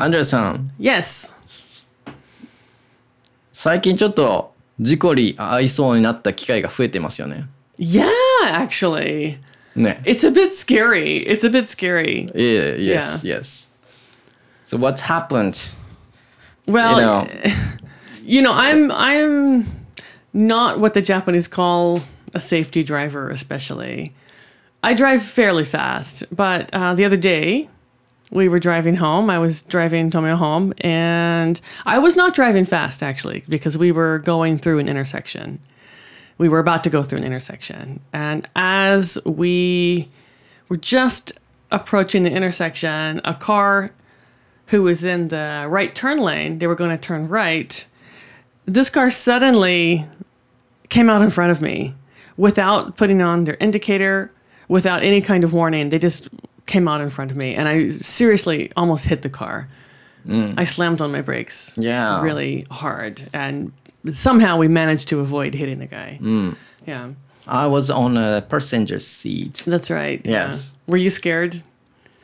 [0.00, 1.32] アンドレさん、 Yes.
[3.52, 7.46] 最近ちょっと事故に遭いそうになった機会が増えてますよね。
[7.78, 8.06] Yeah,
[8.44, 9.38] actually.
[9.74, 10.00] ね。
[10.04, 11.26] It's a bit scary.
[11.26, 12.26] It's a bit scary.
[12.34, 13.70] Yeah, yes, yes.
[14.64, 15.72] So what happened?
[16.66, 17.26] Well, You know.
[18.24, 19.66] you know, I'm I'm
[20.34, 22.00] not what the Japanese call
[22.34, 24.12] a safety driver, especially.
[24.82, 27.68] I drive fairly fast, but uh, the other day
[28.31, 29.29] we were driving home.
[29.29, 34.19] I was driving Tomoya home, and I was not driving fast actually because we were
[34.19, 35.59] going through an intersection.
[36.37, 40.09] We were about to go through an intersection, and as we
[40.69, 41.39] were just
[41.69, 43.91] approaching the intersection, a car
[44.67, 47.85] who was in the right turn lane, they were going to turn right.
[48.65, 50.05] This car suddenly
[50.89, 51.93] came out in front of me
[52.37, 54.31] without putting on their indicator,
[54.67, 55.89] without any kind of warning.
[55.89, 56.29] They just
[56.71, 59.67] came out in front of me, and I seriously almost hit the car.
[60.27, 60.53] Mm.
[60.61, 62.21] I slammed on my brakes Yeah.
[62.21, 63.71] really hard, and
[64.09, 66.19] somehow we managed to avoid hitting the guy.
[66.21, 66.55] Mm.
[66.87, 67.09] Yeah,
[67.47, 69.63] I was on a passenger seat.
[69.65, 70.21] that's right.
[70.25, 70.45] yeah.
[70.47, 70.73] Yes.
[70.87, 71.61] Were you scared?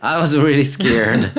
[0.02, 1.32] I was really scared.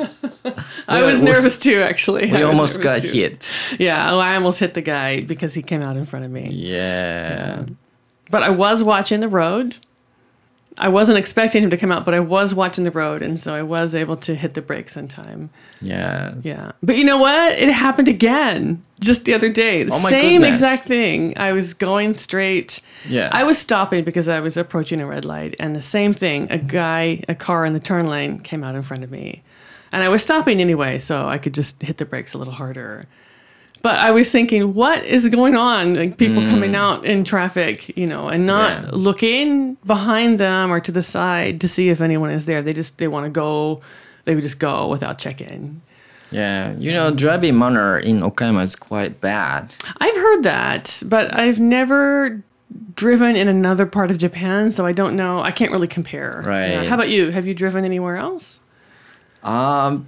[0.89, 2.27] I was nervous too, actually.
[2.31, 3.09] we I almost got too.
[3.09, 3.53] hit.
[3.79, 6.49] Yeah, oh, I almost hit the guy because he came out in front of me.
[6.51, 7.65] Yeah.
[8.31, 9.79] But I was watching the road.
[10.81, 13.55] I wasn't expecting him to come out, but I was watching the road, and so
[13.55, 15.51] I was able to hit the brakes in time.
[15.83, 16.37] Yes.
[16.43, 16.73] Yeah.
[16.83, 17.59] But you know what?
[17.59, 19.83] It happened again just the other day.
[19.83, 20.59] The Oh my same goodness.
[20.59, 21.37] exact thing.
[21.37, 22.81] I was going straight.
[23.09, 23.29] Yeah.
[23.33, 26.47] I was stopping because I was approaching a red light, and the same thing.
[26.51, 29.43] A guy, a car in the turn lane came out in front of me.
[29.91, 33.07] And I was stopping anyway, so I could just hit the brakes a little harder.
[33.81, 35.95] But I was thinking, what is going on?
[35.95, 38.85] Like people coming out in traffic, you know, and not Mm.
[38.85, 38.91] Yeah.
[38.93, 42.61] looking behind them or to the side to see if anyone is there.
[42.63, 43.81] They just they want to go.
[44.25, 45.81] They would just go without checking.
[46.31, 46.75] Yeah.
[46.77, 49.75] You know, driving manner in Okayama is quite bad.
[49.99, 52.43] I've heard that, but I've never
[52.95, 55.41] driven in another part of Japan, so I don't know.
[55.41, 56.43] I can't really compare.
[56.45, 56.51] Yeah.
[56.81, 56.87] Right.
[56.89, 57.31] How about you?
[57.31, 58.61] Have you driven anywhere else?
[59.43, 60.07] Um,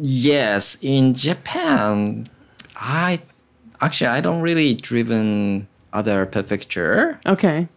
[0.00, 2.28] yes, in Japan,
[2.80, 3.20] I
[3.80, 7.68] actually I don't really driven other prefecture, Okay.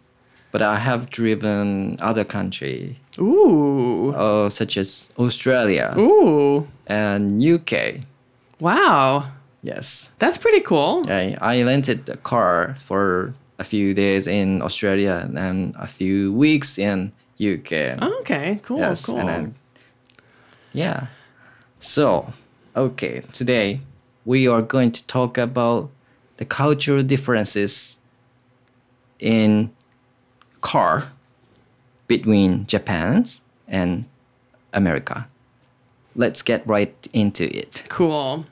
[0.51, 4.13] but I have driven other country, Ooh.
[4.15, 6.67] uh, such as Australia Ooh.
[6.87, 8.01] and UK.
[8.59, 9.31] Wow.
[9.61, 11.03] Yes, That's pretty cool.
[11.07, 16.33] I I rented a car for a few days in Australia and then a few
[16.33, 17.95] weeks in UK.
[18.21, 18.59] Okay.
[18.63, 18.79] Cool.
[18.79, 19.19] Yes, cool.
[19.19, 19.55] and then
[20.73, 21.07] yeah.
[21.79, 22.33] So,
[22.75, 23.79] okay, today
[24.25, 25.89] we are going to talk about
[26.37, 27.99] the cultural differences
[29.19, 29.71] in
[30.61, 31.11] car
[32.07, 33.25] between Japan
[33.67, 34.05] and
[34.73, 35.27] America.
[36.15, 37.83] Let's get right into it.
[37.89, 38.45] Cool.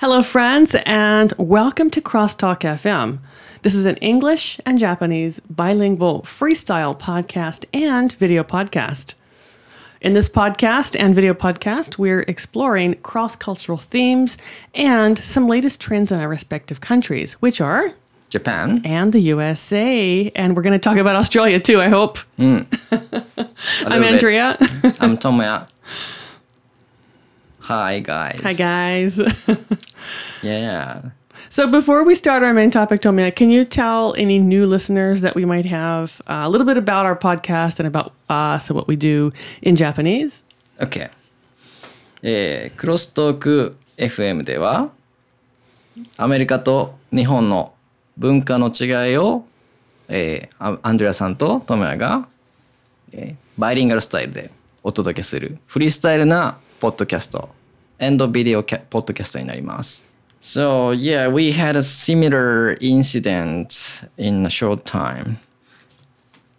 [0.00, 3.18] Hello, friends, and welcome to Crosstalk FM.
[3.62, 9.14] This is an English and Japanese bilingual freestyle podcast and video podcast.
[10.04, 14.36] In this podcast and video podcast, we're exploring cross cultural themes
[14.74, 17.90] and some latest trends in our respective countries, which are
[18.28, 18.82] Japan.
[18.84, 20.30] and the USA.
[20.36, 22.18] And we're going to talk about Australia too, I hope.
[22.36, 22.64] Hmm.
[22.92, 24.12] I'm little bit.
[24.12, 24.56] Andrea.
[25.00, 25.68] I'm Tomoya.
[27.60, 28.40] Hi guys.
[28.42, 29.22] Hi, guys.
[30.42, 31.00] Yeah.
[31.48, 35.34] So before we start our main topic, Tomoya, can you tell any new listeners that
[35.34, 38.88] we might have uh, a little bit about our podcast and about us and what
[38.88, 39.32] we do
[39.62, 40.44] in Japanese?
[40.80, 41.02] Okay.
[41.02, 41.10] Eh,
[42.26, 44.90] えー、クロストーク FM では
[46.16, 47.74] アメリカと日本の
[48.16, 49.44] 文化の違いを、
[50.08, 52.26] えー、アンドレアさんとトメアが、
[53.12, 54.50] えー、バイリンガルスタイルで
[54.82, 57.50] お届けするフリースタイルなポッドキャスト
[57.98, 60.13] エンドビデオポッドキャストになります。
[60.44, 65.38] So yeah, we had a similar incident in a short time.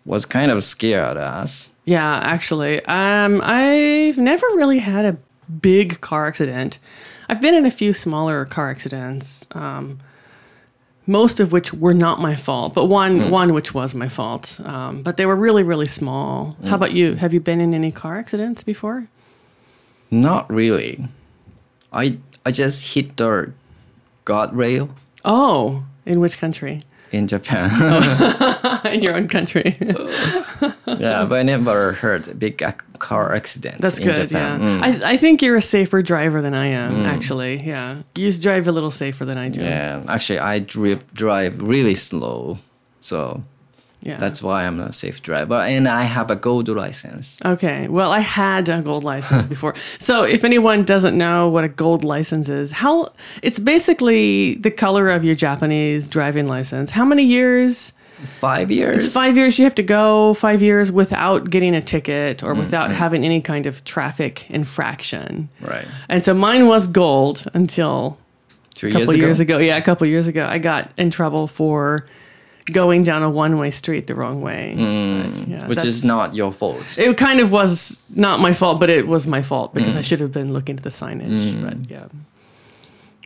[0.06, 1.69] Was kind of scared us.
[1.85, 5.18] Yeah, actually, um, I've never really had a
[5.62, 6.79] big car accident.
[7.29, 9.99] I've been in a few smaller car accidents, um,
[11.05, 14.59] most of which were not my fault, but one one which was my fault.
[14.66, 16.58] Um, but they were really really small.
[16.66, 17.14] How about you?
[17.14, 19.09] Have you been in any car accidents before?
[20.09, 21.08] Not really.
[21.93, 23.53] I I just hit the
[24.25, 24.89] guardrail
[25.23, 26.79] Oh, in which country?
[27.11, 27.69] in Japan.
[28.93, 29.73] in your own country.
[30.85, 34.27] yeah, but I never heard a big ac- car accident That's in good.
[34.27, 34.61] Japan.
[34.61, 34.81] Yeah, Mm.
[35.03, 37.05] I, I think you're a safer driver than I am.
[37.05, 39.61] Actually, yeah, you drive a little safer than I do.
[39.61, 42.57] yeah, actually, I drive really slow,
[42.99, 43.41] so
[44.05, 44.17] Yeah.
[44.17, 47.40] That's why I'm a safe driver, and I have a gold license.
[47.43, 47.87] Okay.
[47.87, 49.73] Well, I had a gold license before.
[49.97, 53.11] So, if anyone doesn't know what a gold license is, how
[53.41, 56.91] it's basically the color of your Japanese driving license.
[56.91, 57.93] How many years?
[58.28, 59.05] Five years.
[59.05, 59.57] It's five years.
[59.57, 62.99] You have to go five years without getting a ticket or without mm-hmm.
[62.99, 65.49] having any kind of traffic infraction.
[65.59, 65.85] Right.
[66.09, 68.17] And so mine was gold until
[68.75, 69.55] Two a couple years years ago.
[69.55, 69.66] ago.
[69.66, 72.05] Yeah, a couple years ago, I got in trouble for
[72.72, 74.74] going down a one-way street the wrong way.
[74.77, 76.97] But, yeah, Which is that's- not your fault.
[76.98, 80.21] It kind of was not my fault, but it was my fault because I should
[80.21, 81.60] have been looking at the signage.
[81.62, 82.06] But yeah,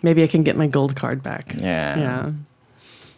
[0.03, 1.55] maybe I can get my gold card back.
[1.59, 1.99] Yeah.
[1.99, 2.33] Yeah.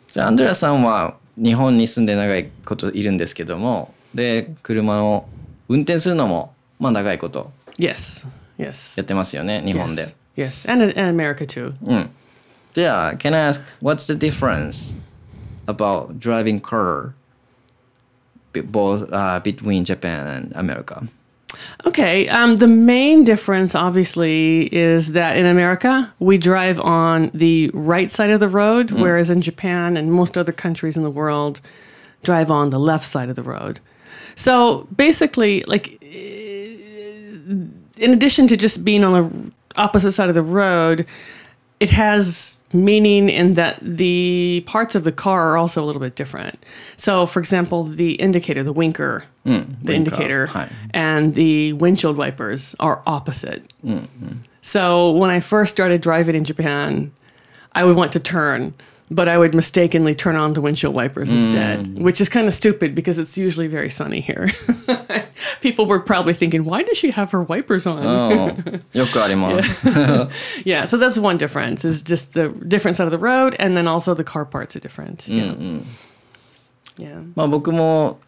[0.08, 5.28] じゃあアンドレアさんは日本に住んで長いこといるんですけどもで車を
[5.68, 8.26] 運転するのもまあ長いこと Yes.
[8.58, 8.96] Yes.
[8.98, 10.02] やってますよね日本で
[10.36, 10.66] Yes.
[10.66, 10.72] Yes.
[10.72, 11.74] And, and America too.
[11.84, 12.10] うん
[12.72, 14.94] じゃあ Can I ask what's the difference
[15.71, 17.15] About driving car
[18.53, 21.07] be- both uh, between Japan and America
[21.85, 22.27] Okay.
[22.27, 28.29] Um, the main difference, obviously, is that in America, we drive on the right side
[28.29, 31.61] of the road, whereas in Japan and most other countries in the world,
[32.23, 33.79] drive on the left side of the road.
[34.35, 41.05] So basically, like, in addition to just being on the opposite side of the road,
[41.81, 46.15] it has meaning in that the parts of the car are also a little bit
[46.15, 46.63] different.
[46.95, 50.69] So, for example, the indicator, the winker, mm, the indicator, hi.
[50.93, 53.63] and the windshield wipers are opposite.
[53.83, 54.37] Mm, mm.
[54.61, 57.11] So, when I first started driving in Japan,
[57.73, 58.75] I would want to turn,
[59.10, 62.94] but I would mistakenly turn on the windshield wipers instead, which is kind of stupid
[62.94, 64.50] because it's usually very sunny here.
[65.60, 68.02] People were probably thinking, why does she have her wipers on?
[68.02, 69.86] う んよくあります。
[70.64, 73.86] Yeah, so that's one difference is just the different side of the road, and then
[73.86, 75.28] also the car parts are different.
[75.28, 75.82] Yeah.
[76.98, 77.22] Yeah.
[77.36, 78.18] まあ僕も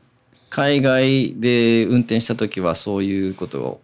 [0.51, 3.81] 海外で運転した時はそういうことを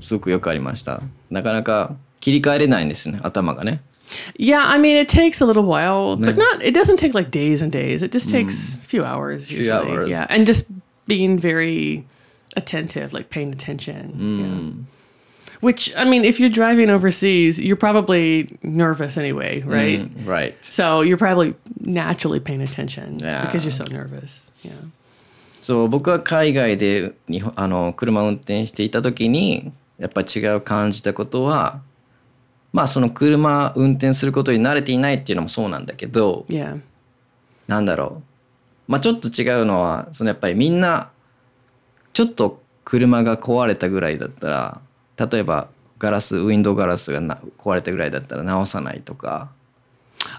[0.00, 1.00] すごくよくありました。
[1.30, 3.80] なかなか切り替えれないんですよね頭がね。
[4.36, 7.60] Yeah, I mean, it takes a little while, but not, it doesn't take like days
[7.62, 8.02] and days.
[8.02, 9.70] It just takes a few hours usually.
[9.90, 10.10] hours.
[10.10, 10.26] Yeah.
[10.30, 10.68] And just
[11.06, 12.04] being very
[12.56, 14.86] attentive, like paying attention.
[15.48, 15.56] Yeah.
[15.60, 20.08] Which, I mean, if you're driving overseas, you're probably nervous anyway, right?
[20.24, 20.54] Right.
[20.64, 23.44] So you're probably naturally paying attention Yeah.
[23.44, 24.52] because you're so nervous.
[24.62, 24.72] Yeah.
[25.62, 31.80] そう僕は海外で日本あの車を運転していた時にやっぱり違う感じたことは
[32.73, 36.79] まあその車運転することに慣れていないっていうのもそうなんだけど Yeah.
[37.67, 38.21] なんだろ
[38.87, 41.09] うまあちょっと違うのはそのやっぱりみんな
[42.13, 44.81] ちょっと車が壊れたぐらいだったら
[45.17, 45.69] 例えば
[45.99, 49.49] ガラスウィンドウガラスがな壊れたぐらいだったら直さないとか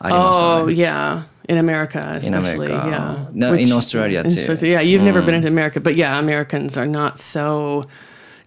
[0.00, 0.74] ありますよ Oh ね。
[0.74, 2.66] yeah, in America In especially.
[2.72, 2.88] America.
[2.88, 4.52] Yeah, No, in Australia in too.
[4.52, 7.86] Australia- Yeah, you've never been to America, but yeah, Americans are not so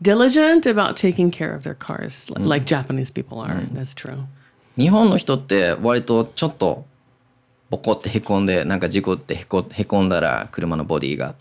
[0.02, 3.66] diligent about taking care of their cars li- like Japanese people are.
[3.74, 4.24] That's true.
[4.78, 6.86] 日本の人って割とちょっと
[7.70, 11.36] ボコってへこんでなんか事故ってへこへこんだら車のボディが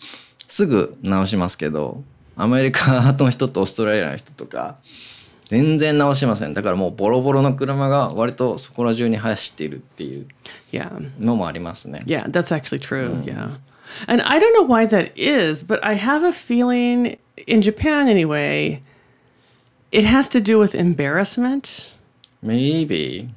[0.46, 2.02] すぐ直しますけど
[2.36, 4.76] アメリカの人とオーストラリアの人とか
[5.46, 10.26] 全然直しませんだからもうボロボロの車が割とそこら中に走っているっていう
[10.72, 12.02] Yeah, のもありますね。
[12.06, 13.22] yeah, that's actually true.
[13.24, 13.56] Yeah,
[14.08, 17.16] and I don't know why that is, but I have a feeling
[17.46, 18.82] in Japan anyway,
[19.92, 21.94] it has to do with embarrassment.
[22.42, 23.30] Maybe.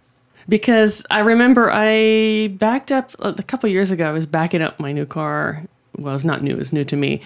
[0.49, 4.07] because I remember I backed up a couple years ago.
[4.09, 5.63] I was backing up my new car.
[5.97, 7.21] Well, it's not new; it was new to me,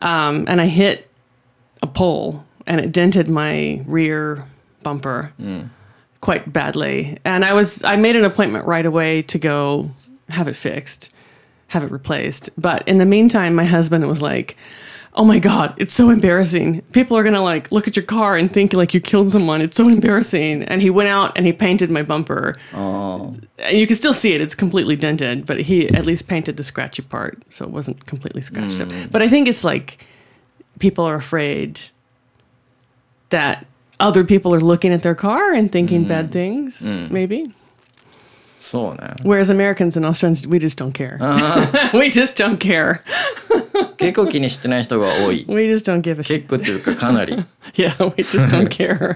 [0.00, 1.08] um, and I hit
[1.82, 4.44] a pole, and it dented my rear
[4.82, 5.32] bumper
[6.20, 7.18] quite badly.
[7.24, 9.90] And I was I made an appointment right away to go
[10.28, 11.12] have it fixed,
[11.70, 12.50] have it replaced.
[12.56, 14.56] But in the meantime, my husband was like.
[15.12, 16.82] Oh my god, it's so embarrassing.
[16.92, 19.60] People are gonna like look at your car and think like you killed someone.
[19.60, 20.62] It's so embarrassing.
[20.62, 22.54] And he went out and he painted my bumper.
[22.72, 24.40] ああ And you can still see it.
[24.40, 28.40] It's completely dented, but he at least painted the scratchy part, so it wasn't completely
[28.40, 28.88] scratched up.
[28.88, 29.10] Mm.
[29.10, 29.98] But I think it's like
[30.78, 31.80] people are afraid
[33.30, 33.66] that
[33.98, 36.32] other people are looking at their car and thinking bad mm.
[36.32, 37.10] things, mm.
[37.10, 37.52] maybe.
[38.59, 41.17] そうね Whereas Americans and Australians, we just don't care.
[41.93, 43.01] we just don't care.
[43.97, 46.47] 結構気にしてない人が多い We just don't give a shit.
[46.47, 47.33] 結構というかかなり
[47.73, 49.15] Yeah, we just don't care.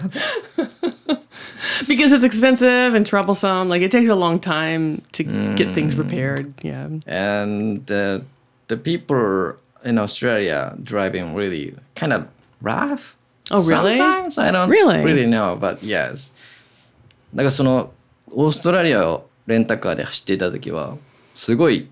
[1.88, 3.70] because it's expensive and troublesome.
[3.70, 5.24] Like it takes a long time to
[5.56, 6.54] get things repaired.
[6.62, 6.88] Yeah.
[7.08, 8.20] and uh,
[8.68, 12.28] the people in Australia driving really kind of
[12.62, 13.16] rough.
[13.52, 13.96] Oh, really?
[13.96, 15.04] Sometimes I don't Really?
[15.04, 16.32] really know, but yes.
[17.34, 17.92] だからその
[18.32, 20.98] オーストラリアを レンタカーで走っていた時は
[21.36, 21.88] すごい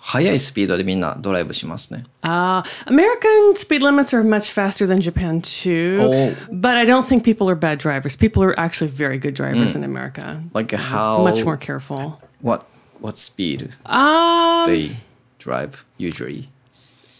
[0.00, 2.04] 速いスピードでみんなドライブしますね。
[2.22, 5.98] Uh, American speed limits are much faster than Japan too.
[6.00, 6.34] Oh.
[6.52, 8.16] But I don't think people are bad drivers.
[8.16, 10.40] People are actually very good drivers in America.
[10.54, 12.20] Like how Much more careful.
[12.40, 12.64] what
[13.00, 14.96] what speed Um, they
[15.40, 16.46] drive usually?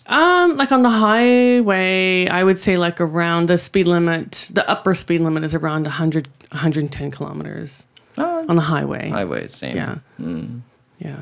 [0.06, 4.48] um, like on the highway, I would say like around the speed limit.
[4.52, 9.08] The upper speed limit is around 100, 110 kilometers Ah, on the highway.
[9.10, 9.76] highway same.
[9.76, 9.98] Yeah.
[11.00, 11.16] Yeah.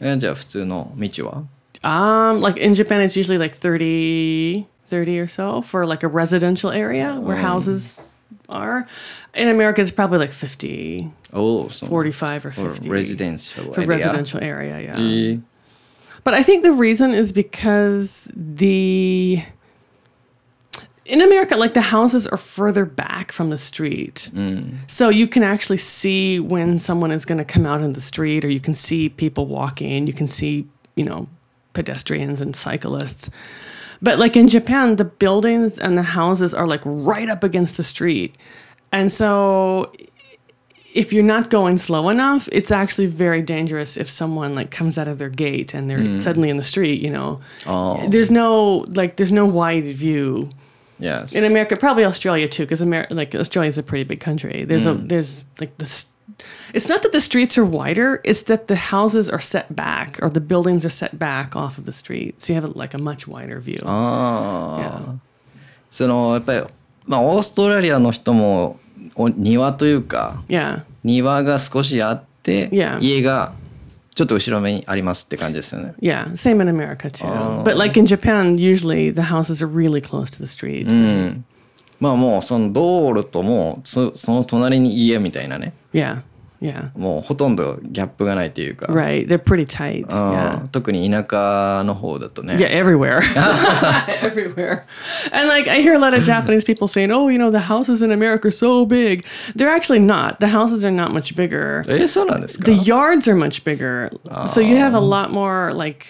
[0.00, 1.44] えじゃあ普通の道は
[1.82, 6.70] Um, like in Japan, it's usually like 30, 30 or so for like a residential
[6.70, 8.14] area where houses
[8.48, 8.86] are.
[9.34, 13.86] In America, it's probably like 50, おお、そう 45 or for50 residential for area.
[13.88, 14.80] residential area.
[14.80, 14.94] Yeah.
[14.96, 15.40] えー
[16.24, 19.42] But I think the reason is because the
[21.09, 24.29] in America, like the houses are further back from the street.
[24.33, 24.77] Mm.
[24.87, 28.45] So you can actually see when someone is going to come out in the street,
[28.45, 31.27] or you can see people walking, you can see, you know,
[31.73, 33.31] pedestrians and cyclists.
[34.01, 37.83] But like in Japan, the buildings and the houses are like right up against the
[37.83, 38.35] street.
[38.91, 39.91] And so
[40.93, 45.07] if you're not going slow enough, it's actually very dangerous if someone like comes out
[45.07, 46.19] of their gate and they're mm.
[46.19, 47.39] suddenly in the street, you know.
[47.65, 48.07] Oh.
[48.09, 50.51] There's no like there's no wide view.
[50.98, 51.34] Yes.
[51.34, 54.64] In America, probably Australia too, because Amer- like Australia's a pretty big country.
[54.64, 56.06] There's a there's like this.
[56.72, 60.30] It's not that the streets are wider; it's that the houses are set back or
[60.30, 63.26] the buildings are set back off of the street, so you have like a much
[63.28, 63.78] wider view.
[63.84, 65.18] ああ、 Yeah.
[65.90, 66.62] そのやっぱり
[67.06, 68.78] まあオーストラリアの人も
[69.16, 72.98] お庭というか Yeah, 庭が少しあって、 Yeah.
[73.00, 73.52] 家が
[74.19, 75.93] ちょっと後ろ目にありますって感じですよね。
[76.01, 76.29] yeah.
[76.31, 77.25] Same in America too.
[77.63, 80.87] But like in Japan, usually the houses are really close to the street.
[82.01, 86.21] まあもうその道路ともうそその隣に家みたいなね Yeah,
[86.60, 86.90] yeah.
[86.96, 90.06] もうほとんどギャップがないというか、 Right, they're pretty tight.
[90.10, 90.64] あ Yeah.
[90.64, 92.54] ー特に田舎の方だとね。
[92.54, 93.20] Yeah, everywhere.
[94.22, 94.84] everywhere.
[95.32, 98.02] And like I hear a lot of Japanese people saying, "Oh, you know, the houses
[98.02, 100.40] in America are so big." They're actually not.
[100.40, 101.84] The houses are not much bigger.
[101.88, 104.10] えーそうなんですか The yards are much bigger.
[104.46, 106.06] So you have a lot more like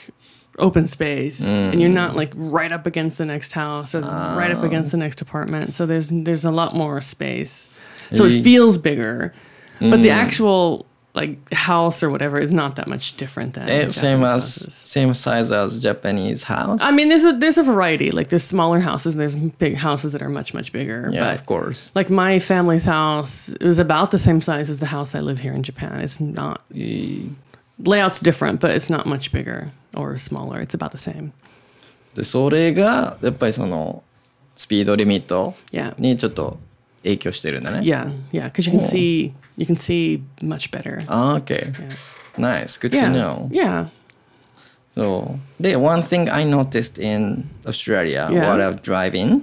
[0.58, 4.62] open space and you're not like right up against the next house or right up
[4.62, 5.74] against the next apartment.
[5.74, 7.70] So there's there's a lot more space.
[8.12, 9.32] So it Ye- feels bigger.
[9.80, 13.92] But the actual like house or whatever is not that much different than Eh, the
[13.92, 14.74] same Japanese as houses.
[14.74, 16.80] same size as Japanese house.
[16.82, 18.10] I mean, there's a there's a variety.
[18.10, 21.10] Like there's smaller houses and there's big houses that are much much bigger.
[21.12, 21.92] yeah, but of course.
[21.94, 25.40] like my family's house it was about the same size as the house I live
[25.40, 26.00] here in Japan.
[26.00, 27.30] It's not えー
[27.84, 30.60] layout's different, but it's not much bigger or smaller.
[30.60, 31.32] It's about the same.
[32.14, 34.02] でそれがやっぱりその
[34.54, 35.94] スピードリミット Yeah.
[35.98, 36.58] にちょっと
[37.02, 37.80] 影響してるんだね。
[37.80, 38.88] Yeah, yeah, because you can Cool.
[38.88, 41.02] see you can see much better.
[41.06, 42.78] あー OK。Nice.
[42.80, 43.48] Good to Yeah, know.
[43.52, 43.86] yeah,
[44.94, 48.48] So, で、one thing I noticed in Australia Yeah.
[48.56, 49.42] while I'm driving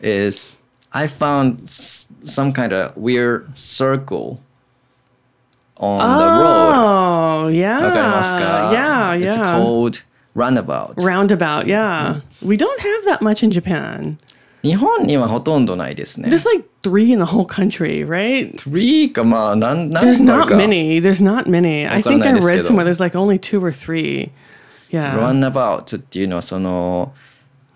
[0.00, 0.60] is
[0.92, 4.38] I found s- some kind of weird circle
[5.76, 6.74] on the road.
[6.76, 9.56] Oh, yeah, わかりますか yeah, It's yeah.
[9.56, 10.02] called
[10.34, 10.94] roundabout.
[11.02, 12.20] Roundabout, yeah.
[12.42, 14.18] We don't have that much in Japan.
[14.65, 16.29] 日本にはほとんどないですね。
[16.29, 18.53] There's like three in the whole country, right?
[18.55, 20.99] three かまあ何何 There's not か many.
[20.99, 21.87] There's not many.
[21.87, 22.63] I think I read ど。
[22.63, 24.31] somewhere there's like only two or three.
[24.89, 25.15] Yeah.
[25.17, 27.13] Runabout っていうのはその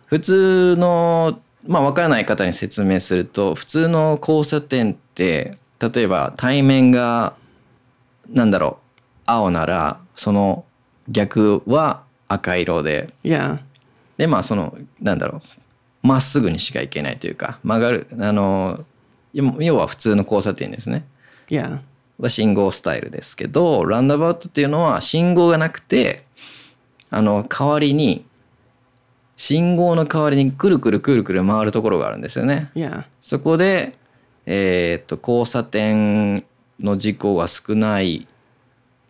[0.08, 7.34] 普通のまあ分からない方に説明すると普通の交差点って例えば対面が
[8.30, 10.66] なんだろう青ならその
[11.08, 13.60] 逆は赤色で Yeah.
[14.18, 15.42] でまあそのなんだろう
[16.10, 18.84] まっすぐにしか行けないというか曲がるあの
[19.34, 21.06] 要要は普通の交差点ですね。
[21.48, 21.80] Yeah.
[22.18, 26.24] は信号スタイルですけどランダバウトっていうのは信号がなくて
[27.10, 28.26] あの代わりに
[29.36, 32.72] 信号の代わりにくるくるくるくる回るところがあるんですよね。
[32.76, 33.06] Yeah.
[33.22, 33.96] そこで、
[34.46, 36.44] えーっと交差点
[36.80, 38.28] の事故が少ない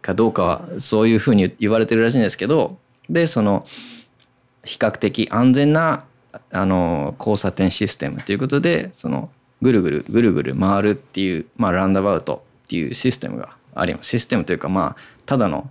[0.01, 2.77] かどうかはそういうふうに言われてるらしいんですけど
[3.09, 3.63] でその
[4.63, 6.05] 比較的安全な
[6.51, 9.29] あの交差点システムということでその
[9.61, 14.09] ぐるぐるぐるぐる回るっていう、まあ、ランダバウトっていうシステムがあります。
[14.09, 15.69] システムというかまあただの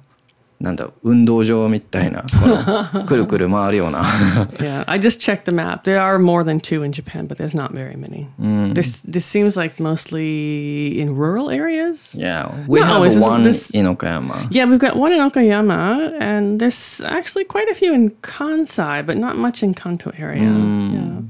[0.59, 4.03] なんだ運動場みたいなこのくるくる回るような
[4.59, 4.85] Yeah.
[4.87, 5.83] I just checked the map.
[5.83, 8.27] There are more than two in Japan, but there's not very many.
[8.73, 12.15] This this seems like mostly in rural areas.
[12.17, 14.47] Yeah, we No, have it's just- one this- in Okayama.
[14.51, 19.17] Yeah, we've got one in Okayama, and there's actually quite a few in Kansai, but
[19.17, 20.43] not much in Kanto area.
[20.43, 21.23] Yeah.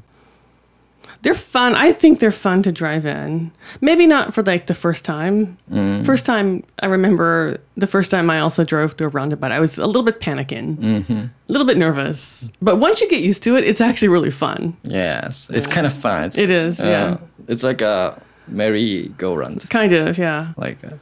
[1.22, 1.74] They're fun.
[1.74, 3.50] I think they're fun to drive in.
[3.80, 5.58] Maybe not for like the first time.
[5.70, 6.06] Mm.
[6.06, 9.50] First time, I remember the first time I also drove through a roundabout.
[9.50, 11.12] I was a little bit panicking, mm-hmm.
[11.12, 12.50] a little bit nervous.
[12.62, 14.76] But once you get used to it, it's actually really fun.
[14.84, 16.24] Yes, it's kind of fun.
[16.24, 17.16] It's, It is, uh, yeah.
[17.48, 20.52] It's like a merry-go-round, Kind of, yeah.
[20.56, 20.98] like a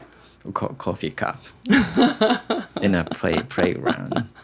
[0.53, 1.45] co- coffee cup
[2.81, 4.29] in a play playground.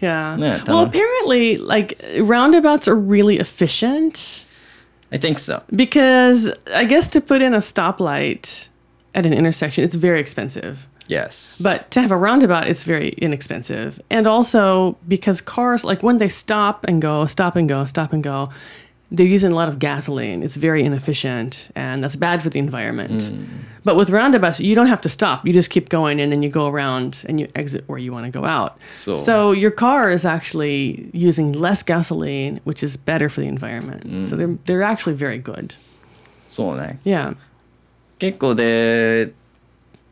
[0.00, 0.36] Yeah.
[0.38, 4.46] Yeah, well, apparently, like roundabouts are really efficient
[5.12, 5.62] I think so.
[5.74, 8.68] because I guess to put in a stoplight
[9.14, 10.88] at an intersection, it's very expensive.
[11.08, 11.60] Yes.
[11.62, 14.00] But to have a roundabout, it's very inexpensive.
[14.08, 18.22] And also because cars, like when they stop and go, stop and go, stop and
[18.24, 18.50] go,
[19.11, 20.43] they're using a lot of gasoline.
[20.43, 23.31] It's very inefficient and that's bad for the environment.
[23.85, 25.45] But with roundabouts, you don't have to stop.
[25.47, 28.25] You just keep going and then you go around and you exit where you want
[28.25, 28.77] to go out.
[28.91, 34.27] So- so your car is actually using less gasoline, which is better for the environment.
[34.27, 35.75] So they're, they're actually very good.
[36.49, 36.99] そうね。
[37.05, 37.35] Yeah.
[38.19, 39.31] 結構で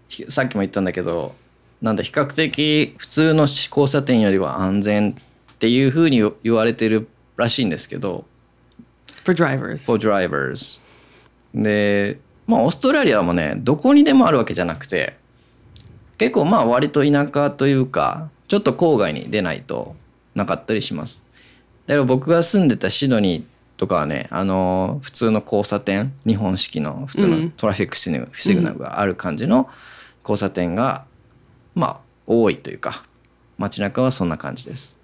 [0.07, 1.33] ひさっきも言ったんだけど
[1.81, 8.25] なんだ比較的普通の交差点よりは安全っていうふうに言われてるらしいんですけど
[9.24, 9.84] For drivers.
[9.84, 10.80] for drivers.
[11.54, 15.14] でまあオーストラリアもねどこにでもあるわけじゃなくて
[16.18, 19.96] 結構まあ割と田舎というかちょっと郊外に出ないと
[20.34, 21.24] なかったりします。
[21.86, 23.44] だから僕が住んでたシドニー
[23.78, 29.68] とかはねあの普通の交差点日本式の普通のトラフィックシグシグナルがある感じの
[30.22, 31.04] 交差点が
[31.74, 33.02] まあ多いというか
[33.58, 34.98] 街中はそんな感じです。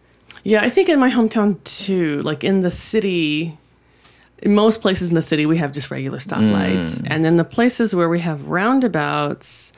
[0.45, 3.57] Yeah, I think in my hometown too, like in the city,
[4.43, 7.03] in most places in the city, we have just regular stoplights.
[7.07, 9.73] And then the places where we have roundabouts,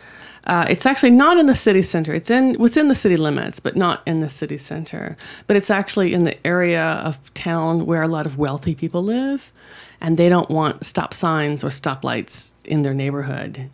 [0.47, 2.12] uh, it's actually not in the city center.
[2.15, 5.17] It's in within the city limits, but not in the city center.
[5.47, 9.53] But it's actually in the area of town where a lot of wealthy people live,
[10.00, 13.69] and they don't want stop signs or stoplights in their neighborhood.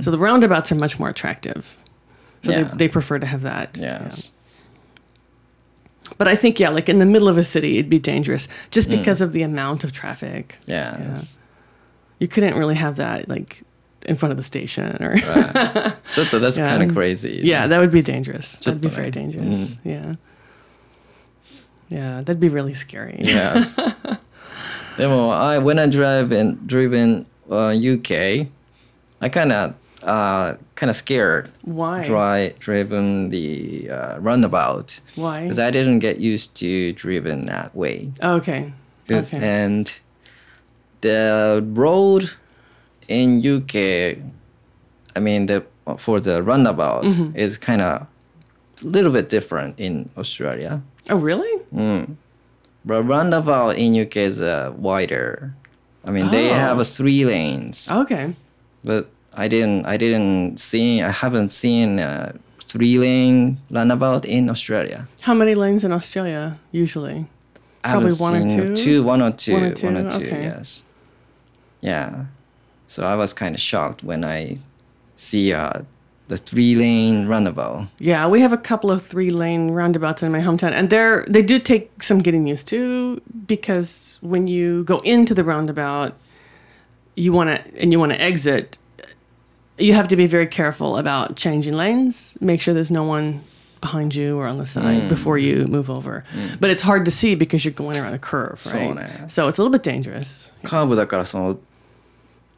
[0.00, 1.76] So the roundabouts are much more attractive.
[2.42, 2.62] So Yeah.
[2.62, 3.76] they, they prefer to have that.
[3.76, 4.08] Yeah.
[6.18, 8.90] But I think yeah, like in the middle of a city, it'd be dangerous just
[8.90, 8.96] hmm.
[8.96, 9.22] because mm.
[9.22, 10.58] of the amount of traffic.
[10.66, 11.18] Yeah, yeah.
[12.18, 13.62] You couldn't really have that like
[14.02, 15.12] in front of the station or.
[15.12, 15.94] right.
[16.14, 16.68] That's yeah.
[16.68, 17.40] kind of crazy.
[17.44, 18.58] Yeah, that would be dangerous.
[18.58, 19.76] That'd be very dangerous.
[19.76, 19.78] Mm.
[19.84, 20.14] Yeah.
[21.88, 23.18] Yeah, that'd be really scary.
[23.20, 23.76] Yes.
[24.96, 28.48] when I drive in, driven uh, UK,
[29.20, 29.74] I kind of
[30.08, 32.02] uh, kind of scared Why?
[32.02, 35.42] dry driven the uh, runabout Why?
[35.42, 38.10] because I didn't get used to driven that way.
[38.22, 38.72] Okay.
[39.10, 39.38] Okay.
[39.40, 39.86] And
[41.00, 42.32] the road
[43.08, 43.74] in UK,
[45.16, 45.64] I mean the
[45.96, 47.36] for the runabout Mm-hmm.
[47.36, 48.06] is kind of
[48.82, 50.82] a little bit different in Australia.
[51.10, 51.52] oh, really?
[52.84, 55.54] But roundabout in UK is uh, wider.
[56.04, 56.54] I mean, they Oh.
[56.54, 58.34] have uh, three lanes, Okay.
[58.84, 59.86] but I didn't.
[59.86, 61.00] I didn't see.
[61.02, 65.06] I haven't seen a three lane roundabout in Australia.
[65.20, 67.26] How many lanes in Australia usually?
[67.84, 68.76] I Probably one or two?
[68.76, 70.16] Two, one or two, One or two, one or two.
[70.26, 70.42] okay.
[70.42, 70.84] Yes.
[71.80, 72.24] Yeah.
[72.86, 74.58] So I was kind of shocked when I
[75.16, 75.82] see uh,
[76.26, 77.86] the three lane roundabout.
[78.00, 81.42] Yeah, we have a couple of three lane roundabouts in my hometown, and they're they
[81.42, 86.12] do take some getting used to because when you go into the roundabout,
[87.14, 88.78] you want to and you want to exit,
[89.78, 92.36] you have to be very careful about changing lanes.
[92.40, 93.40] Make sure there's no one
[93.80, 96.24] behind you or on the side before you move over.
[96.60, 98.58] But it's hard to see because you're going around a curve, right?
[98.58, 99.24] そうね。
[99.28, 100.52] So it's a little bit dangerous.
[100.64, 101.58] カーブだからその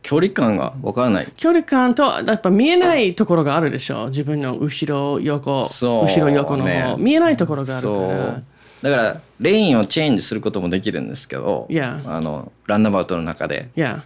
[0.03, 1.29] 距離感がわからない。
[1.37, 8.45] 距離感とやっぱ見えないところがあるでしょ自分の後ろ横後ろ横の方、ね見えないところがあるかそらう
[8.83, 12.01] だからレインをチェンジすることもできるんですけど、Yeah.
[12.11, 14.01] あのランナバウトの中で Yeah.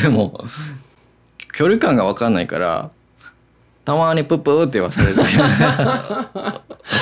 [0.00, 0.44] でも
[1.52, 2.90] 距離感が分かんないから
[3.84, 5.16] たまにプップーって言わされる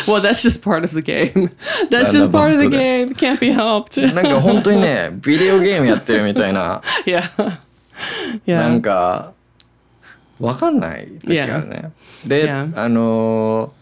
[0.07, 1.51] Well, that's just part of the game.
[1.91, 3.15] That's just part of the game.
[3.15, 4.01] Can't be helped.
[4.15, 7.23] なんか本当にねビデオゲームやってるみたいな yeah.
[8.47, 8.81] なん Yeah.
[8.81, 9.33] か
[10.39, 11.93] 分かんない時あるね、
[12.27, 12.73] で、Yeah.
[12.75, 13.81] あのー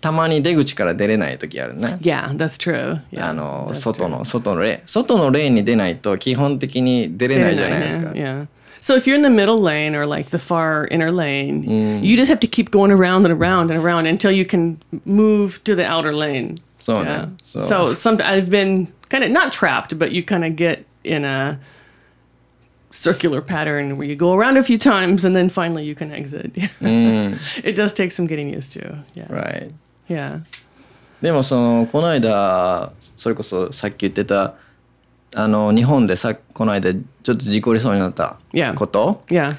[0.00, 3.00] たまに出口から出れない時あるね Yeah, that's true.
[3.12, 8.46] Yeah, あの外.の外のレーン外のレーンに出ないと基本的に出れないじゃないですか Yeah.
[8.81, 11.63] So if you're in the middle lane or like the far inner lane,
[12.03, 15.63] you just have to keep going around and around and around until you can move
[15.63, 16.55] to the outer lane.
[16.79, 17.25] そう Yeah.
[17.27, 20.85] ね So, そう some I've been kind of not trapped, but you kind of get
[21.03, 21.57] in a
[22.91, 26.51] circular pattern where you go around a few times and then finally you can exit.
[27.63, 29.03] it does take some getting used to.
[29.15, 29.25] Yeah.
[29.29, 29.71] Right
[30.07, 30.41] Yeah.
[31.21, 34.53] でもそのこの間それこそさっき言ってた
[35.34, 38.38] あの日本でさこの間ちょっと事故りそうになった
[38.74, 39.54] こと、Yeah.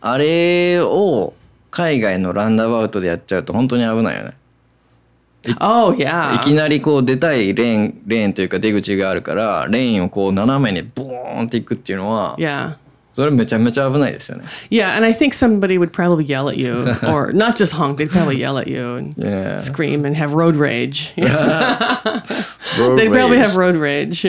[0.00, 1.32] あれを
[1.70, 4.32] 海外のランダーバウトでやっちゃうと本当に危ないよね。
[5.60, 6.34] Oh yeah.
[6.34, 12.76] いきなりこう出たいレーンレーンというか出口があるからレーンをこう斜めにボーンっていくっていうのは Yeah.
[13.14, 14.44] それめちゃめちゃ危ないですよね。
[14.68, 18.38] Yeah, and I think somebody would probably yell at you, or not just honk, they'd probably
[18.38, 19.58] yell at you and Yeah.
[19.58, 21.14] scream and have road rage.
[21.16, 24.26] Road They'd probably rage have road rage.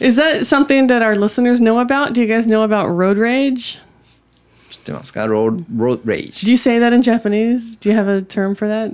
[0.00, 2.12] Is that something that our listeners know about?
[2.14, 3.80] Do you guys know about road rage?
[4.70, 6.44] 知ってますか road, road rage.
[6.44, 7.76] Do you say that in Japanese?
[7.78, 8.90] Do you have a term for that?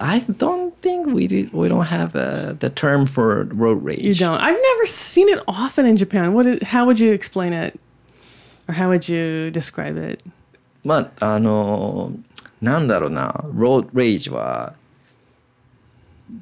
[0.00, 4.02] I don't think we did, we don't have uh, the term for road rage.
[4.02, 4.40] You don't.
[4.40, 6.32] I've never seen it often in Japan.
[6.32, 6.46] What?
[6.46, 7.78] Is, how would you explain it,
[8.66, 10.22] or how would you describe it?
[10.84, 12.12] まああの
[12.60, 14.74] なんだろうな road rage は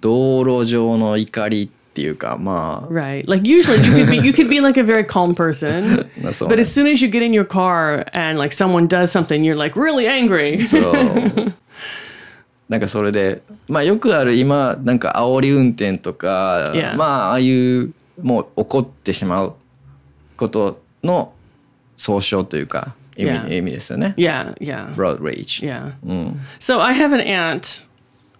[0.00, 3.27] 道路上の怒り っていうかま Right.
[3.27, 6.59] Like usually you could be you could be like a very calm person, そう but
[6.59, 9.75] as soon as you get in your car and like someone does something, you're like
[9.75, 10.63] really angry.
[10.63, 11.53] そう
[12.69, 16.95] なんかそれでまあよくある今なんか煽り運転とか、Yeah.
[16.95, 19.55] まあああいうもう怒ってしまう
[20.35, 21.33] ことの
[21.95, 23.57] 総称というか意味,、Yeah.
[23.57, 24.13] 意味ですよね。
[24.17, 25.65] Yeah, yeah, road rage。
[25.65, 25.93] yeah.
[26.05, 27.86] うん、So I have an aunt.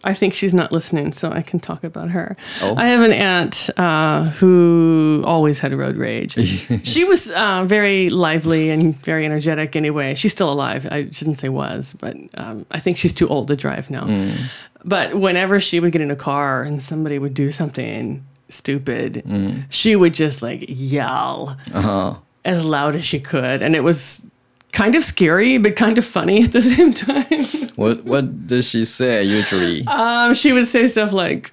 [0.08, 2.34] I think she's not listening, so I can talk about her.
[2.62, 2.76] Oh.
[2.78, 6.34] I have an aunt uh, who always had road rage.
[6.88, 10.16] she was uh, very lively and very energetic anyway.
[10.16, 10.88] She's still alive.
[10.90, 14.34] I shouldn't say was, but um, I think she's too old to drive now.
[14.86, 19.98] But whenever she would get in a car and somebody would do something stupid, she
[19.98, 21.58] would just like yell
[22.46, 23.62] as loud as she could.
[23.62, 24.26] And it was
[24.78, 27.26] kind of scary, but kind of funny at the same time.
[27.76, 29.86] What What does she say usually?
[29.88, 31.52] Um, she would say stuff like,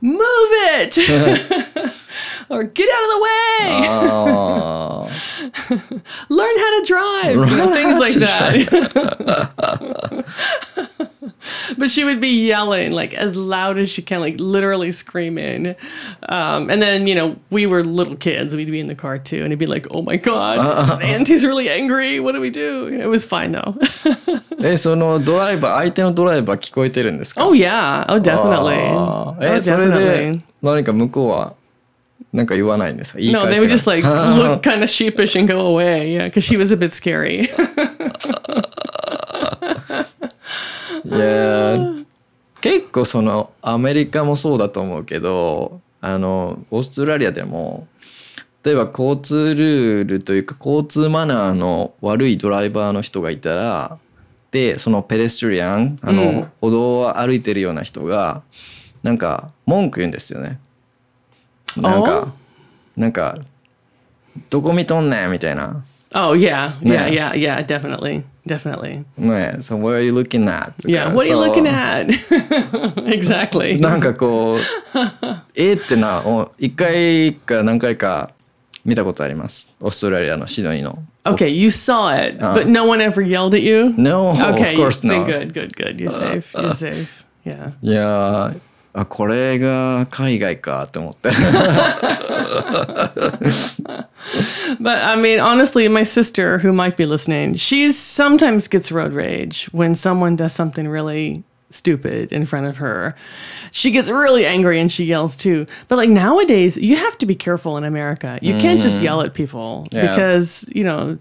[0.00, 0.50] "Move
[0.80, 0.96] it,"
[2.48, 5.10] or "Get out of the way," Oh,
[6.30, 8.54] "Learn how to drive," know, things like that.
[11.78, 15.74] but she would be yelling like as loud as she can, like literally screaming.
[16.28, 19.38] Um, and then you know we were little kids, we'd be in the car too,
[19.38, 22.20] and it'd be like, oh my god, uh, uh, uh, uh, auntie's really angry.
[22.20, 22.88] What do we do?
[22.88, 23.76] It was fine though.
[24.62, 28.74] え、そのドライバー、相手のドライバー聞こえてるんですか Oh yeah, oh definitely.
[29.40, 31.54] え、oh, それで何か向こうは
[32.32, 34.04] なんか言わないんですか No, they would just like
[34.36, 36.10] look kind of sheepish and go away.
[36.10, 37.48] Yeah, because she was a bit scary.
[41.14, 42.04] いやー
[42.60, 47.86] 結構そのアメリカもそうだと思うけどあのオーストラリアでも
[48.64, 53.98] 例えば交通ルールというか交通マナーの悪いドライバーの人がいたら
[54.50, 58.42] でそのペデストリアンあの、うん歩道を歩いてるような人が
[59.02, 60.58] なんか文句言うんですよね。
[61.76, 62.32] なんか
[62.96, 63.36] なんか
[64.48, 65.84] どこ見とんねんみたいな。
[66.14, 67.08] oh yeah, Yeah.
[67.08, 69.03] yeah, yeah, definitely, definitely.
[69.17, 70.71] ねそ what are you looking at?
[70.81, 72.07] とか Yeah, what are you そう looking at?
[73.07, 73.79] exactly.
[73.79, 74.59] なんかこう
[75.55, 78.31] えーってなお一回か何回か
[78.85, 83.93] 見たことありますオーストラリアのシドニーの Okay, you saw it, but no one ever yelled at you.
[83.97, 85.99] No Okay, of course then not good, good, good.
[85.99, 86.53] You're safe.
[86.57, 87.25] You're safe.
[87.45, 87.73] Yeah.
[87.81, 88.59] いやー
[88.93, 91.29] あこれが海外かって思って
[94.79, 99.65] But I mean, honestly, my sister, who might be listening, she sometimes gets road rage
[99.71, 103.15] when someone does something really stupid in front of her.
[103.71, 105.67] She gets really angry and she yells too.
[105.87, 108.39] But like nowadays, you have to be careful in America.
[108.41, 110.01] You can't just yell at people Yeah.
[110.09, 111.17] because, you know,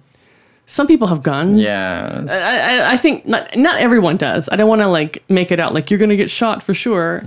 [0.77, 1.61] some people have guns.
[1.63, 4.49] Yeah, I, I, I think not not everyone does.
[4.51, 6.73] I don't want to like make it out like you're going to get shot for
[6.73, 7.21] sure.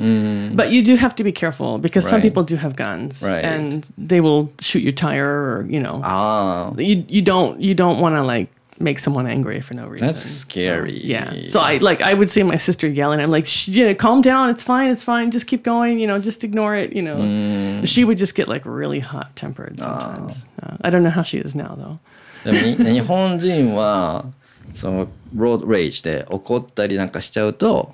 [0.59, 3.45] But you do have to be careful because some people do have guns Right.
[3.45, 7.99] and they will shoot your tire or you know Ah, you you don't you don't
[8.01, 10.07] want to like make someone angry for no reason.
[10.07, 11.01] that's scary.
[11.15, 11.33] yeah.
[11.49, 13.21] So I like I would see my sister yelling.
[13.21, 14.51] I'm like, yeah, calm down.
[14.51, 14.89] It's fine.
[14.91, 15.31] It's fine.
[15.31, 15.99] Just keep going.
[16.01, 16.93] You know, just ignore it.
[16.97, 17.85] You know.
[17.85, 20.47] She would just get like really hot tempered sometimes.
[20.63, 21.99] Uh, I don't know how she is now though.
[22.44, 24.26] でもに日本人は
[24.72, 27.94] そのロードレイジで怒ったりなんかしちゃうと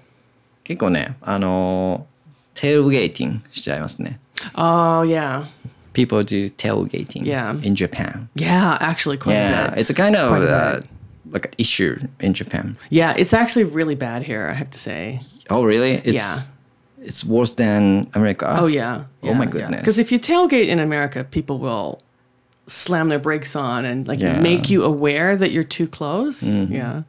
[0.63, 2.05] 結構ねあの
[2.53, 4.19] テールゲーティングしちゃいますね。
[4.55, 5.45] Oh yeah,
[5.93, 7.59] People do tailgating Yeah.
[7.63, 8.29] in Japan.
[8.35, 8.77] yeah.
[8.79, 9.79] Actually, quite Yeah, a bit.
[9.81, 10.89] it's a kind of Quite a uh, bit.
[11.31, 12.77] like an issue in Japan.
[12.89, 14.47] Yeah, it's actually really bad here.
[14.47, 15.19] I have to say.
[15.49, 15.93] Oh, really?
[16.03, 16.39] It's Yeah.
[17.05, 18.47] it's worse than America.
[18.59, 19.05] Oh yeah.
[19.23, 19.79] Oh my goodness.
[19.81, 21.99] Because if you tailgate in America, people will
[22.67, 24.41] slam their brakes on and like Yeah.
[24.41, 26.57] make you aware that you're too close.
[26.69, 27.03] Yeah.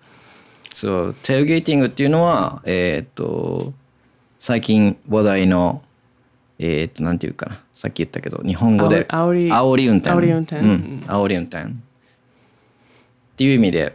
[0.71, 3.73] そう、テールゲーティングっていうのは、えーっと、
[4.39, 5.83] 最近話題の
[6.59, 11.69] えーっとなんていうかなさっき言ったけど日本語であおり煽り運転煽り運転うん、煽り運転っ
[13.37, 13.95] ていう意味で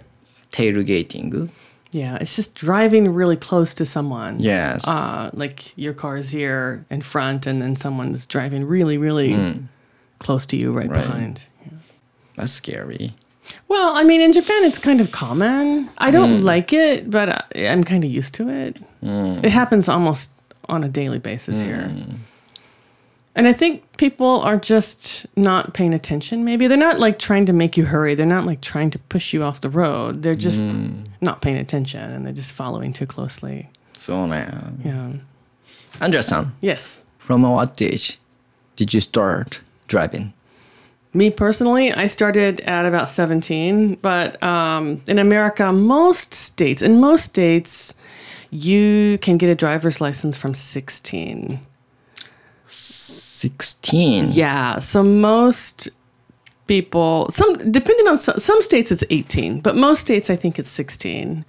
[0.52, 1.50] テールゲーティング
[1.92, 4.40] Yeah, it's just driving really close to someone.
[4.40, 4.88] Yes.
[4.88, 9.36] Uh, like your car's here in front, and then someone's driving really, really
[10.19, 11.03] close to you, right, right.
[11.03, 11.45] behind.
[11.63, 11.79] Yeah.
[12.37, 13.15] That's scary.
[13.69, 15.91] Well, I mean, in Japan, it's kind of common.
[15.99, 16.45] I don't mm.
[16.45, 18.77] like it, but I, am kind of used to it.
[19.03, 19.45] Mm.
[19.45, 20.31] It happens almost
[20.69, 21.65] on a daily basis mm.
[21.65, 21.93] here.
[23.35, 26.67] And I think people are just not paying attention, maybe.
[26.67, 28.17] They're not like trying to make you hurry.
[28.17, 30.23] They're not like trying to push you off the road.
[30.23, 31.07] They're just mm.
[31.21, 33.71] not paying attention and they're just following too closely.
[33.93, 34.81] So, man.
[34.85, 35.13] Yeah.
[36.01, 36.53] Andrea-san.
[36.61, 37.05] Yes.
[37.19, 38.19] From what age
[38.75, 40.33] did you start driving?
[41.15, 47.25] Me personally, I started at about 17, but um, in America, most states, in most
[47.25, 47.95] states,
[48.51, 51.61] you can get a driver's license from 16.
[52.67, 55.89] 16 Yeah, so most
[56.67, 60.71] people, some depending on some, some states, it's 18, but most states, I think it's
[60.71, 61.45] 16.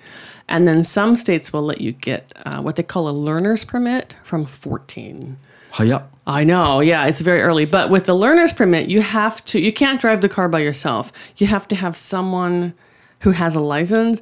[0.47, 4.15] And then some states will let you get uh, what they call a learner's permit
[4.23, 5.37] from 14.
[5.71, 7.65] 早っ I know, yeah, it's very early.
[7.65, 11.11] But with the learner's permit, you have to, you can't drive the car by yourself.
[11.37, 12.73] You have to have someone
[13.21, 14.21] who has a license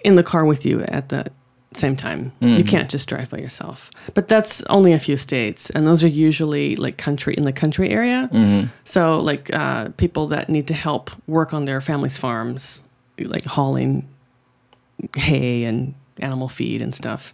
[0.00, 1.26] in the car with you at the
[1.72, 2.32] same time.
[2.40, 3.92] You can't just drive by yourself.
[4.14, 5.70] But that's only a few states.
[5.70, 8.28] And those are usually like country, in the country area.
[8.82, 12.82] So, like uh, people that need to help work on their family's farms,
[13.20, 14.08] like hauling
[15.14, 17.32] hay and animal feed and stuff.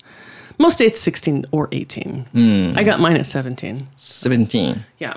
[0.58, 2.26] Most states 16 or 18.
[2.32, 2.72] Hmm.
[2.76, 3.86] I got mine at 17.
[3.96, 5.16] 17 Yeah.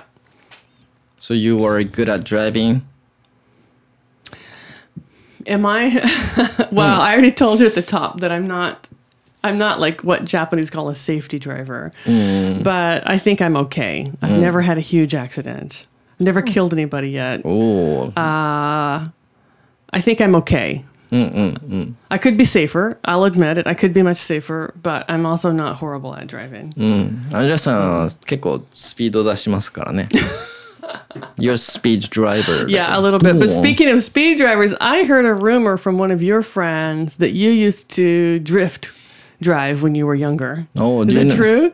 [1.18, 2.86] So you were good at driving?
[5.46, 5.88] Am I?
[6.72, 7.02] well, hmm.
[7.02, 8.88] I already told you at the top that I'm not.
[9.42, 12.62] I'm not like what Japanese call a safety driver, hmm.
[12.62, 14.12] but I think I'm okay.
[14.20, 15.86] I've never had a huge accident.
[16.18, 17.40] Never killed anybody yet.
[17.44, 19.10] おお、I
[19.92, 20.84] uh, think I'm okay.
[21.11, 22.97] I could be safer.
[23.05, 23.67] I'll admit it.
[23.67, 26.73] I could be much safer, but I'm also not horrible at driving.
[27.33, 30.09] アンジェラさんは結構スピード出しますからね
[31.37, 33.39] You're a speed driver Yeah, a little bit.
[33.39, 37.17] But おー speaking of speed drivers, I heard a rumor from one of your friends
[37.17, 38.91] that you used to drift
[39.41, 40.67] drive when you were younger.
[40.77, 41.71] Oh, Is do you it know- true?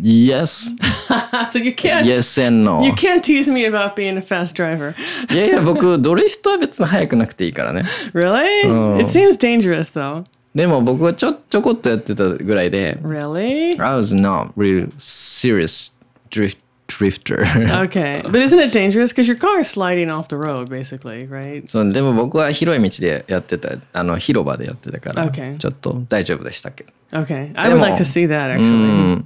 [0.00, 0.70] Yes
[1.50, 4.94] So you can't Yes and no you can't tease me about being a fast driver.
[5.32, 8.66] いやいや僕ドリフトは別に速くなくていいからね Really?
[8.66, 9.00] Oh.
[9.00, 10.24] It seems dangerous though.
[10.54, 13.70] でも僕はちょちょこっとやってたぐらいで Really?
[13.82, 15.92] I was not really serious
[16.30, 17.42] drift drifter
[17.84, 18.22] Okay.
[18.24, 21.66] But isn't it dangerous because your car is sliding off the road basically, right?
[21.66, 25.56] そうでも僕は広い道でやってたあの広場でやってたから Okay.
[25.58, 27.50] ちょっと大丈夫でしたけど Okay.
[27.56, 29.24] I would like to see that actually.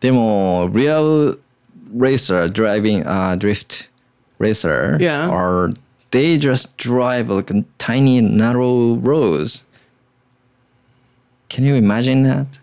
[0.00, 1.38] でも real
[1.96, 3.88] racer driving uh, drift
[4.38, 5.28] racer Yeah.
[5.30, 5.72] are
[6.10, 9.64] they just drive like a tiny narrow roads
[11.48, 12.58] can you imagine that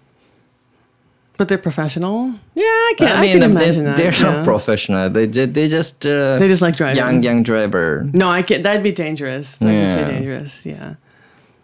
[1.37, 2.33] But they're professional?
[2.53, 3.95] Yeah, I can, I mean can they, imagine that.
[3.95, 4.43] they're yeah.
[4.43, 6.97] not professional they, ju- they just uh, They just like driving.
[6.97, 8.61] young young driver No, I can't.
[8.63, 9.57] That'd be dangerous.
[9.59, 9.95] That'd Yeah.
[9.95, 10.65] be too dangerous.
[10.65, 10.95] Yeah.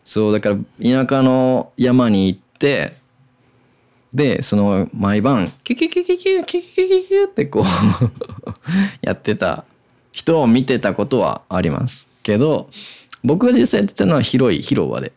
[0.06, 2.94] そうだから田舎の山に行って
[4.13, 7.65] でその毎晩キュキュキュキュキュキュキュキュってこう
[9.03, 9.65] やってた
[10.13, 12.69] 人を見てたことはありますけど
[13.23, 15.13] 僕が実際やってたのは広い広場で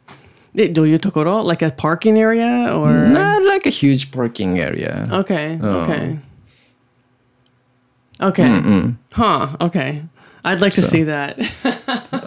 [0.56, 1.42] Eh, Do you tokoro?
[1.44, 3.10] Like a parking area or?
[3.10, 5.58] not like a huge parking area Okay.
[5.64, 5.82] Oh.
[5.82, 6.20] Okay.
[8.22, 8.94] Okay.
[9.12, 9.48] Huh.
[9.60, 10.04] Okay.
[10.44, 11.38] I'd like to So- see that.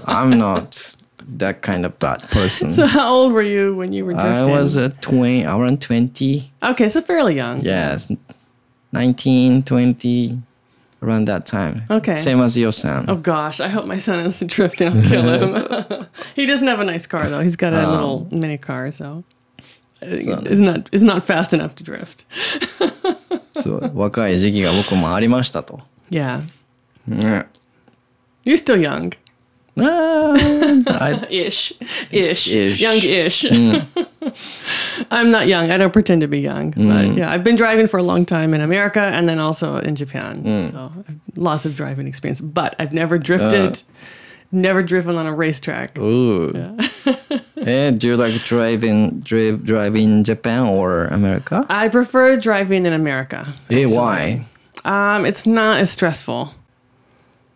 [0.06, 0.96] I'm not
[1.37, 4.51] that kind of bad person so, how old were you when you were I drifting?
[4.53, 7.61] was uh, 20 around 20 okay, so fairly young.
[7.61, 8.07] yes
[8.91, 10.41] 19 20
[11.03, 12.15] around that time Okay.
[12.15, 14.97] same as your son Oh gosh, I hope my son isn't drifting.
[14.97, 16.05] I'll kill him.
[16.35, 17.41] he doesn't have a nice car though.
[17.41, 19.23] He's got a little mini car, so
[20.01, 22.25] it's not it's not fast enough to drift.
[23.51, 25.79] そう若い時期が僕もありましたと。
[26.09, 26.41] Yeah,
[27.07, 27.45] ね
[28.45, 29.13] you're still young.
[29.78, 31.74] あー I- Ish.
[32.10, 32.48] Ish.
[32.52, 32.80] Ish.
[32.80, 33.44] Young ish.
[35.10, 35.70] I'm not young.
[35.70, 36.70] I don't pretend to be young.
[36.70, 39.94] But yeah, I've been driving for a long time in America and then also in
[39.94, 40.68] Japan.
[40.72, 40.92] So
[41.36, 42.40] lots of driving experience.
[42.40, 43.82] But I've never drifted,
[44.50, 45.98] never driven on a racetrack.
[45.98, 46.52] Ooh.
[47.58, 51.66] Eh, do you like driving drive in Japan or America?
[51.68, 53.54] I prefer driving in America.
[53.70, 53.96] Eh, actually.
[53.96, 54.46] why?
[54.84, 56.54] Um, it's not as stressful.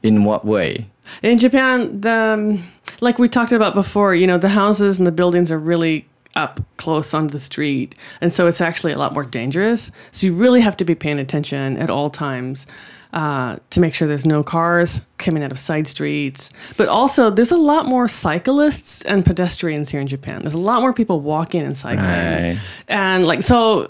[0.02, 0.88] In what way?
[1.22, 2.64] In Japan, the um,
[3.00, 6.60] like we talked about before, you know, the houses and the buildings are really up
[6.76, 7.94] close onto the street.
[8.20, 9.90] And so it's actually a lot more dangerous.
[10.10, 12.66] So you really have to be paying attention at all times
[13.12, 16.52] uh, to make sure there's no cars coming out of side streets.
[16.76, 20.42] But also, there's a lot more cyclists and pedestrians here in Japan.
[20.42, 22.06] There's a lot more people walking and cycling.
[22.06, 22.60] Right.
[22.86, 23.88] And like, so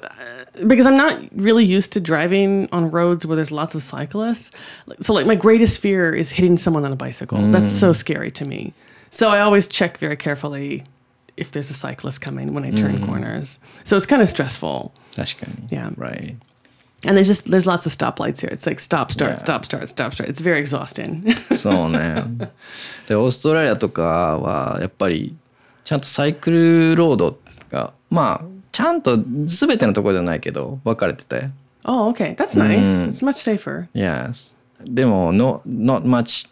[0.59, 4.51] uh, Because I'm not really used to driving on roads where there's lots of cyclists.
[4.87, 7.51] Like- So, like, my greatest fear is hitting someone on a bicycle.
[7.51, 8.73] That's so scary to me.
[9.09, 10.83] So, I always check very carefully
[11.37, 13.59] if there's a cyclist coming when I turn corners.
[13.83, 14.91] So, it's kind of stressful.
[15.15, 15.67] 確かに。
[15.69, 15.91] Yeah.
[15.97, 16.35] Right.
[17.07, 18.49] And there's just there's lots of stoplights here.
[18.51, 19.37] It's like stop, start, Yeah.
[19.37, 20.27] stop, start, stop, start.
[20.29, 21.23] It's very exhausting.
[21.55, 22.23] そうね。
[23.07, 25.35] で、オーストラリアとかは、やっぱり、
[25.83, 27.37] ちゃんとサイクルロード
[27.69, 28.45] が、まあ、
[28.79, 31.49] ちゃんと全てのところじゃないけど、分かれてて。
[31.85, 32.35] oh, okay.
[32.35, 33.05] That's nice.
[33.07, 33.87] It's much safer.
[33.93, 34.55] Yes.
[34.83, 36.47] でも、no, not much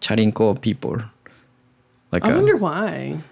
[0.00, 1.02] チャリンコ people.
[2.10, 3.22] Like, I a- wonder why.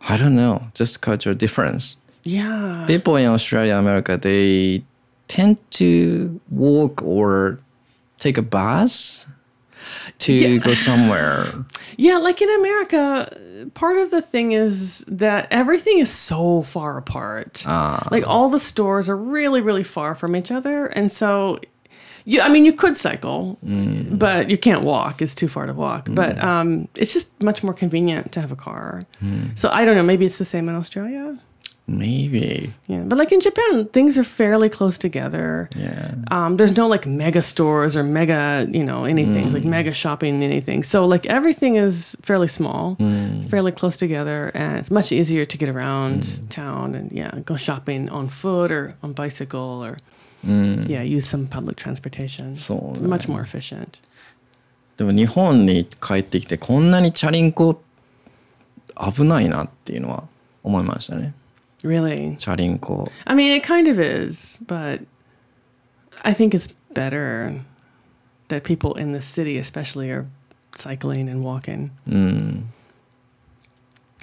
[0.00, 1.96] I don't know, just cultural difference.
[2.24, 2.84] Yeah.
[2.86, 4.82] People in Australia, America, they
[5.28, 7.58] tend to walk or
[8.18, 9.26] take a bus
[10.19, 10.57] to Yeah.
[10.57, 11.45] go somewhere.
[11.99, 17.63] Yeah, like in America, part of the thing is that everything is so far apart.
[17.65, 18.07] Ah.
[18.11, 21.59] Like all the stores are really, really far from each other, and so
[22.25, 22.39] you.
[22.41, 24.19] I mean, you could cycle, mm.
[24.19, 25.21] but you can't walk.
[25.23, 26.07] It's too far to walk.
[26.07, 26.15] Mm.
[26.15, 29.05] But um, it's just much more convenient to have a car.
[29.19, 29.47] Hmm.
[29.55, 30.03] So I don't know.
[30.03, 31.39] Maybe it's the same in Australia.
[31.88, 32.72] Maybe.
[32.86, 35.68] Yeah, but like in Japan, things are fairly close together.
[35.76, 36.14] Yeah.
[36.30, 40.84] Um, there's no like mega stores or mega, you know, anything like mega shopping, anything.
[40.84, 42.96] So like everything is fairly small,
[43.50, 48.08] fairly close together, and it's much easier to get around town and yeah, go shopping
[48.10, 49.98] on foot or on bicycle or
[50.44, 52.54] yeah, use some public transportation.
[52.54, 54.00] そうね Much more efficient.
[54.96, 57.82] でも日本に帰ってきてこんなにチャリンコ
[59.14, 60.24] 危ないなっていうのは
[60.62, 61.34] 思いましたね。
[61.83, 62.35] Really?
[63.25, 65.01] I mean, it kind of is, but
[66.23, 67.61] I think it's better
[68.47, 70.27] that people in the city, especially, are
[70.73, 71.91] cycling and walking.
[72.07, 72.63] Mm.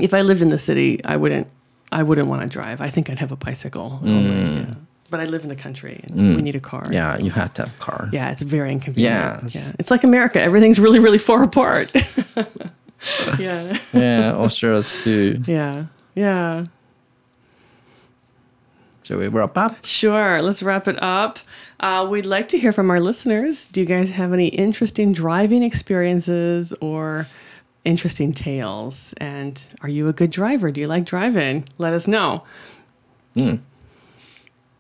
[0.01, 1.49] If I lived in the city, I wouldn't.
[1.93, 2.81] I wouldn't want to drive.
[2.81, 4.01] I think I'd have a bicycle.
[4.03, 4.67] Oh, mm.
[4.67, 4.75] Yeah.
[5.11, 6.37] But I live in the country, and mm.
[6.37, 6.85] we need a car.
[6.91, 8.09] Yeah, you have to have a car.
[8.11, 9.43] Yeah, it's very inconvenient.
[9.45, 9.55] Yes.
[9.55, 10.43] Yeah, it's like America.
[10.43, 11.93] Everything's really, really far apart.
[13.39, 13.79] yeah.
[13.93, 15.41] yeah, Australia's too.
[15.47, 15.85] Yeah,
[16.17, 16.67] yeah.
[19.05, 19.85] Shall we wrap up?
[19.85, 20.41] Sure.
[20.41, 21.39] Let's wrap it up.
[21.79, 23.67] Uh, we'd like to hear from our listeners.
[23.67, 27.27] Do you guys have any interesting driving experiences or
[27.85, 29.13] interesting tales?
[29.19, 30.71] And are you a good driver?
[30.71, 31.69] Do you like driving?
[31.77, 32.45] Let us know.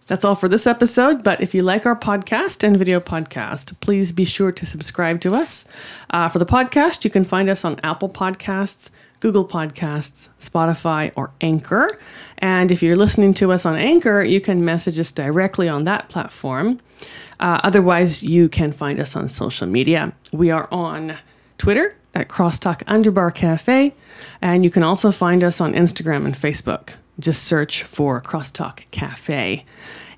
[0.06, 1.22] That's all for this episode.
[1.22, 5.34] But if you like our podcast and video podcast, please be sure to subscribe to
[5.34, 5.66] us.
[6.10, 8.90] Uh, for the podcast, you can find us on Apple Podcasts,
[9.24, 11.98] Google Podcasts, Spotify, or Anchor.
[12.36, 16.10] And if you're listening to us on Anchor, you can message us directly on that
[16.10, 16.78] platform.
[17.40, 20.12] Uh, otherwise, you can find us on social media.
[20.30, 21.16] We are on
[21.56, 23.94] Twitter at Crosstalk Underbar Cafe,
[24.42, 26.90] and you can also find us on Instagram and Facebook.
[27.18, 29.64] Just search for Crosstalk Cafe.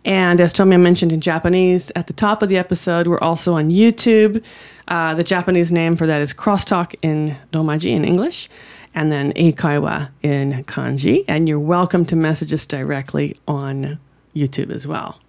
[0.06, 3.70] And as Tomoya mentioned in Japanese at the top of the episode, we're also on
[3.70, 4.40] YouTube.
[4.86, 8.48] Uh, the Japanese name for that is Crosstalk in Romaji in English,
[8.96, 11.24] and then Eikaiwa in Kanji.
[11.28, 14.00] And you're welcome to message us directly on
[14.34, 15.20] YouTube as well.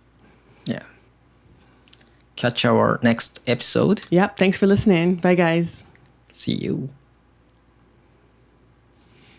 [0.66, 0.84] Yeah.
[2.38, 4.06] Catch our next episode.
[4.10, 4.38] Yep.
[4.38, 5.16] Thanks for listening.
[5.16, 5.84] Bye, guys.
[6.30, 6.90] See you.